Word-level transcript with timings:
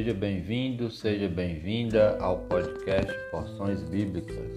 Seja 0.00 0.14
bem-vindo, 0.14 0.90
seja 0.90 1.28
bem-vinda 1.28 2.16
ao 2.20 2.38
podcast 2.46 3.12
Porções 3.30 3.82
Bíblicas. 3.82 4.50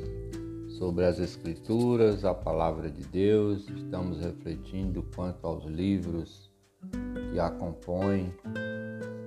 Sobre 0.78 1.04
as 1.04 1.20
Escrituras, 1.20 2.24
a 2.24 2.34
Palavra 2.34 2.90
de 2.90 3.04
Deus, 3.08 3.68
estamos 3.68 4.22
refletindo 4.22 5.06
quanto 5.14 5.46
aos 5.46 5.66
livros 5.66 6.50
que 7.30 7.38
a 7.38 7.50
compõem 7.50 8.34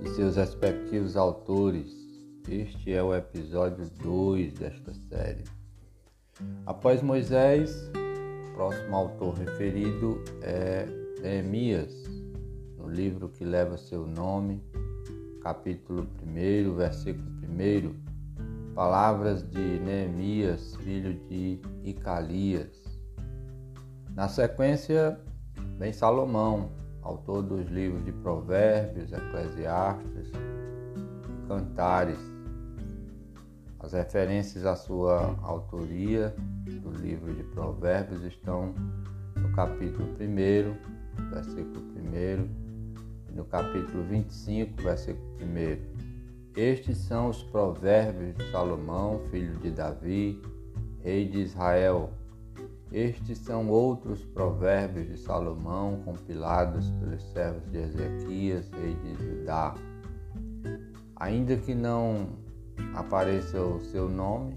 e 0.03 0.09
seus 0.09 0.37
respectivos 0.37 1.19
autores. 1.19 1.95
Este 2.49 2.95
é 2.95 3.03
o 3.03 3.15
episódio 3.15 3.85
2 4.03 4.55
desta 4.55 4.95
série. 5.11 5.45
Após 6.65 7.03
Moisés, 7.03 7.91
o 7.93 8.55
próximo 8.55 8.97
autor 8.97 9.35
referido 9.35 10.25
é 10.41 10.87
Neemias, 11.21 11.93
no 12.79 12.89
livro 12.89 13.29
que 13.29 13.45
leva 13.45 13.77
seu 13.77 14.07
nome, 14.07 14.65
capítulo 15.47 16.09
1, 16.27 16.75
versículo 16.75 17.31
1, 17.49 18.75
palavras 18.75 19.49
de 19.49 19.79
Neemias, 19.79 20.75
filho 20.75 21.15
de 21.29 21.61
Icalias. 21.85 22.83
Na 24.17 24.27
sequência, 24.27 25.17
vem 25.79 25.93
Salomão, 25.93 26.73
autor 27.01 27.45
dos 27.45 27.65
livros 27.71 28.05
de 28.05 28.11
Provérbios, 28.11 29.13
Eclesiastes 29.13 30.33
e 30.33 31.47
Cantares. 31.47 32.19
As 33.79 33.93
referências 33.93 34.67
à 34.67 34.75
sua 34.75 35.39
autoria 35.43 36.35
do 36.83 36.91
livro 36.91 37.33
de 37.33 37.45
Provérbios 37.45 38.25
estão 38.25 38.75
no 39.37 39.53
capítulo 39.53 40.09
1, 40.19 41.31
versículo 41.31 41.85
1 41.97 42.66
no 42.66 42.66
capítulo 43.51 44.03
25, 44.05 44.83
versículo 44.83 45.27
1. 45.41 45.97
Estes 46.57 46.99
são 46.99 47.29
os 47.29 47.43
provérbios 47.43 48.35
de 48.35 48.51
Salomão, 48.51 49.21
filho 49.31 49.57
de 49.59 49.71
Davi, 49.71 50.41
rei 51.03 51.29
de 51.29 51.41
Israel. 51.41 52.11
Estes 52.91 53.39
são 53.39 53.69
outros 53.69 54.25
provérbios 54.25 55.09
de 55.09 55.19
Salomão, 55.19 56.01
compilados 56.05 56.91
pelos 56.93 57.23
servos 57.33 57.71
de 57.71 57.79
Ezequias, 57.79 58.71
rei 58.71 58.95
de 58.95 59.15
Judá. 59.23 59.75
Ainda 61.17 61.57
que 61.57 61.75
não 61.75 62.29
apareça 62.95 63.61
o 63.61 63.81
seu 63.81 64.09
nome, 64.09 64.55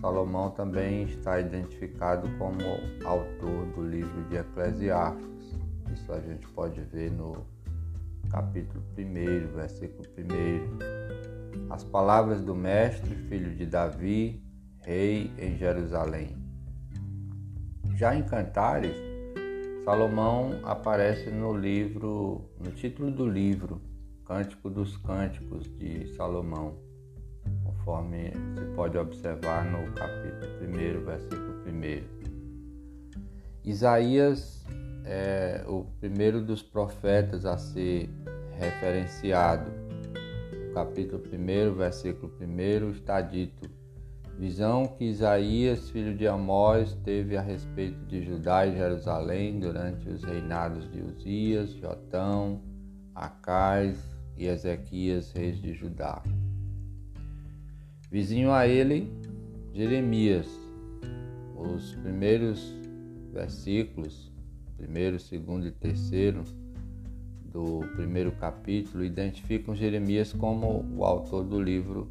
Salomão 0.00 0.50
também 0.50 1.04
está 1.04 1.40
identificado 1.40 2.28
como 2.36 2.58
autor 3.06 3.66
do 3.74 3.82
livro 3.82 4.22
de 4.24 4.36
Eclesiastes. 4.36 5.58
Isso 5.94 6.12
a 6.12 6.20
gente 6.20 6.46
pode 6.48 6.82
ver 6.82 7.10
no 7.10 7.53
capítulo 8.30 8.82
1, 8.98 9.54
versículo 9.54 10.08
1. 10.18 11.72
As 11.72 11.82
palavras 11.84 12.42
do 12.42 12.54
Mestre, 12.54 13.14
filho 13.28 13.54
de 13.54 13.66
Davi, 13.66 14.42
rei 14.82 15.32
em 15.38 15.56
Jerusalém. 15.56 16.36
Já 17.96 18.14
em 18.14 18.22
Cantares, 18.22 18.96
Salomão 19.84 20.60
aparece 20.64 21.30
no 21.30 21.56
livro, 21.56 22.50
no 22.58 22.70
título 22.72 23.10
do 23.10 23.26
livro, 23.26 23.80
Cântico 24.24 24.68
dos 24.68 24.96
Cânticos 24.96 25.64
de 25.76 26.06
Salomão, 26.14 26.78
conforme 27.64 28.32
se 28.56 28.64
pode 28.74 28.96
observar 28.98 29.64
no 29.64 29.92
capítulo 29.92 31.00
1, 31.00 31.04
versículo 31.04 31.54
1. 31.66 32.24
Isaías 33.64 34.53
é 35.04 35.62
o 35.66 35.84
primeiro 36.00 36.40
dos 36.40 36.62
profetas 36.62 37.44
a 37.44 37.58
ser 37.58 38.08
referenciado. 38.58 39.70
No 40.68 40.74
capítulo 40.74 41.22
1, 41.22 41.74
versículo 41.74 42.32
1, 42.40 42.90
está 42.90 43.20
dito: 43.20 43.70
Visão 44.38 44.86
que 44.86 45.04
Isaías, 45.04 45.90
filho 45.90 46.16
de 46.16 46.26
Amós, 46.26 46.96
teve 47.04 47.36
a 47.36 47.42
respeito 47.42 47.98
de 48.06 48.24
Judá 48.24 48.66
e 48.66 48.76
Jerusalém 48.76 49.60
durante 49.60 50.08
os 50.08 50.24
reinados 50.24 50.90
de 50.90 51.00
Uzias, 51.00 51.70
Jotão, 51.74 52.60
Acais 53.14 53.98
e 54.36 54.46
Ezequias, 54.46 55.32
reis 55.32 55.60
de 55.60 55.74
Judá. 55.74 56.22
Vizinho 58.10 58.52
a 58.52 58.66
ele, 58.66 59.12
Jeremias. 59.72 60.48
Os 61.56 61.94
primeiros 61.96 62.74
versículos 63.32 64.33
primeiro, 64.76 65.18
segundo 65.18 65.66
e 65.66 65.70
terceiro 65.70 66.44
do 67.44 67.80
primeiro 67.94 68.32
capítulo 68.32 69.04
identificam 69.04 69.76
Jeremias 69.76 70.32
como 70.32 70.84
o 70.96 71.04
autor 71.04 71.44
do 71.44 71.62
livro 71.62 72.10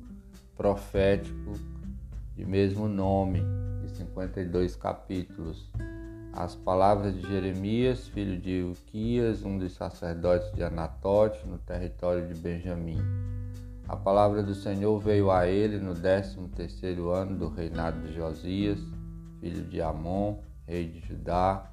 profético 0.56 1.54
de 2.36 2.46
mesmo 2.46 2.88
nome, 2.88 3.42
de 3.82 3.90
52 3.92 4.76
capítulos. 4.76 5.70
As 6.32 6.56
palavras 6.56 7.14
de 7.14 7.22
Jeremias, 7.28 8.08
filho 8.08 8.40
de 8.40 8.64
Uquias, 8.64 9.44
um 9.44 9.58
dos 9.58 9.74
sacerdotes 9.74 10.52
de 10.54 10.64
Anatote, 10.64 11.46
no 11.46 11.60
território 11.60 12.28
de 12.28 12.34
Benjamim. 12.34 12.98
A 13.88 13.96
palavra 13.96 14.42
do 14.42 14.56
Senhor 14.56 14.98
veio 15.00 15.30
a 15.30 15.46
ele 15.46 15.78
no 15.78 15.94
13 15.94 16.48
terceiro 16.56 17.12
ano 17.12 17.38
do 17.38 17.50
reinado 17.50 18.00
de 18.08 18.14
Josias, 18.14 18.80
filho 19.42 19.64
de 19.66 19.82
Amon, 19.82 20.38
rei 20.66 20.88
de 20.88 21.06
Judá, 21.06 21.73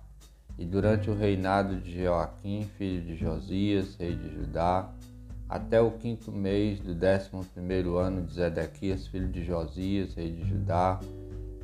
e 0.61 0.65
durante 0.67 1.09
o 1.11 1.15
reinado 1.15 1.77
de 1.77 2.05
Joaquim, 2.05 2.69
filho 2.77 3.01
de 3.03 3.17
Josias, 3.17 3.97
rei 3.99 4.15
de 4.15 4.29
Judá, 4.29 4.93
até 5.49 5.81
o 5.81 5.93
quinto 5.93 6.31
mês 6.31 6.79
do 6.81 6.95
décimo 6.95 7.43
primeiro 7.47 7.97
ano 7.97 8.27
de 8.27 8.35
Zedequias, 8.35 9.07
filho 9.07 9.29
de 9.29 9.43
Josias, 9.43 10.15
rei 10.15 10.31
de 10.31 10.47
Judá, 10.47 11.01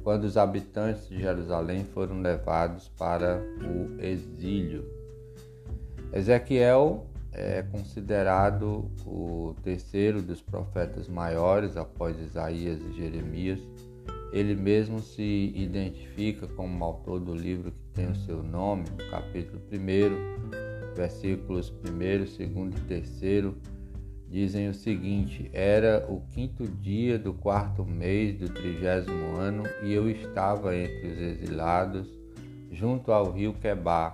quando 0.03 0.25
os 0.25 0.39
habitantes 0.39 1.07
de 1.11 1.21
Jerusalém 1.21 1.85
foram 1.85 2.23
levados 2.23 2.89
para 2.97 3.39
o 3.61 4.03
exílio. 4.03 4.83
Ezequiel 6.11 7.05
é 7.33 7.63
considerado 7.71 8.91
o 9.05 9.55
terceiro 9.63 10.23
dos 10.23 10.41
profetas 10.41 11.07
maiores 11.07 11.77
após 11.77 12.19
Isaías 12.19 12.81
e 12.81 12.95
Jeremias 12.95 13.61
ele 14.37 14.55
mesmo 14.55 15.01
se 15.01 15.51
identifica 15.55 16.47
como 16.47 16.85
autor 16.85 17.21
do 17.21 17.35
livro 17.35 17.73
que 17.73 17.87
tem 17.95 18.11
o 18.11 18.15
seu 18.15 18.43
nome, 18.43 18.85
no 18.91 19.11
capítulo 19.11 19.63
1, 19.73 20.95
versículos 20.95 21.71
1, 21.71 22.19
2 22.19 22.41
e 22.41 22.47
3, 22.87 23.55
dizem 24.29 24.69
o 24.69 24.75
seguinte: 24.75 25.49
Era 25.55 26.07
o 26.11 26.21
quinto 26.29 26.69
dia 26.69 27.19
do 27.19 27.33
quarto 27.33 27.83
mês 27.83 28.37
do 28.37 28.51
trigésimo 28.51 29.37
ano 29.37 29.63
e 29.83 29.95
eu 29.95 30.11
estava 30.11 30.77
entre 30.77 31.07
os 31.07 31.19
exilados, 31.19 32.07
junto 32.71 33.13
ao 33.13 33.33
rio 33.33 33.55
Quebá. 33.55 34.13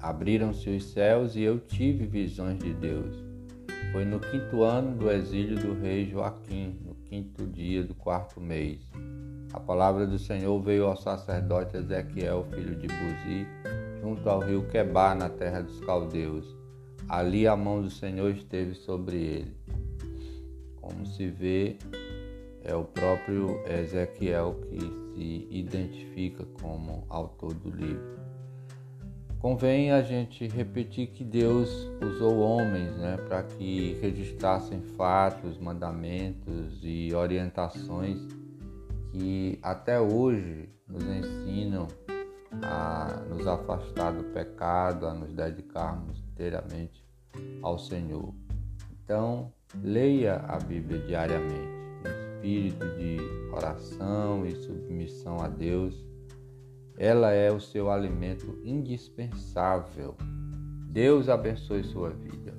Abriram-se 0.00 0.68
os 0.68 0.82
céus 0.86 1.36
e 1.36 1.42
eu 1.42 1.60
tive 1.60 2.06
visões 2.06 2.58
de 2.58 2.74
Deus. 2.74 3.29
Foi 3.92 4.04
no 4.04 4.20
quinto 4.20 4.62
ano 4.62 4.96
do 4.96 5.10
exílio 5.10 5.58
do 5.58 5.74
rei 5.74 6.08
Joaquim, 6.08 6.78
no 6.84 6.94
quinto 6.94 7.46
dia 7.46 7.82
do 7.82 7.94
quarto 7.94 8.40
mês. 8.40 8.80
A 9.52 9.58
palavra 9.58 10.06
do 10.06 10.16
Senhor 10.18 10.60
veio 10.60 10.86
ao 10.86 10.96
sacerdote 10.96 11.76
Ezequiel, 11.76 12.46
filho 12.54 12.76
de 12.76 12.86
Buzi, 12.86 13.46
junto 14.00 14.30
ao 14.30 14.38
rio 14.38 14.68
Quebar, 14.68 15.16
na 15.16 15.28
terra 15.28 15.60
dos 15.60 15.80
caldeus. 15.80 16.46
Ali 17.08 17.48
a 17.48 17.56
mão 17.56 17.82
do 17.82 17.90
Senhor 17.90 18.30
esteve 18.30 18.74
sobre 18.74 19.16
ele. 19.16 19.56
Como 20.80 21.04
se 21.04 21.26
vê, 21.26 21.76
é 22.62 22.74
o 22.76 22.84
próprio 22.84 23.60
Ezequiel 23.66 24.60
que 24.68 24.78
se 25.14 25.48
identifica 25.50 26.44
como 26.62 27.04
autor 27.08 27.52
do 27.54 27.70
livro. 27.70 28.29
Convém 29.40 29.90
a 29.90 30.02
gente 30.02 30.46
repetir 30.48 31.06
que 31.08 31.24
Deus 31.24 31.90
usou 32.02 32.40
homens 32.40 32.94
né, 32.98 33.16
para 33.26 33.42
que 33.42 33.94
registrassem 34.02 34.82
fatos, 34.98 35.56
mandamentos 35.56 36.78
e 36.82 37.14
orientações 37.14 38.18
que 39.10 39.58
até 39.62 39.98
hoje 39.98 40.68
nos 40.86 41.02
ensinam 41.04 41.88
a 42.62 43.22
nos 43.30 43.46
afastar 43.46 44.12
do 44.12 44.24
pecado, 44.24 45.06
a 45.06 45.14
nos 45.14 45.32
dedicarmos 45.32 46.22
inteiramente 46.32 47.02
ao 47.62 47.78
Senhor. 47.78 48.34
Então, 49.02 49.50
leia 49.82 50.36
a 50.48 50.58
Bíblia 50.58 50.98
diariamente, 50.98 51.54
em 52.44 52.66
espírito 52.66 52.86
de 52.98 53.16
oração 53.54 54.44
e 54.44 54.54
submissão 54.54 55.38
a 55.40 55.48
Deus 55.48 56.09
ela 57.00 57.32
é 57.32 57.50
o 57.50 57.58
seu 57.58 57.90
alimento 57.90 58.60
indispensável. 58.62 60.14
Deus 60.86 61.30
abençoe 61.30 61.82
sua 61.82 62.10
vida. 62.10 62.54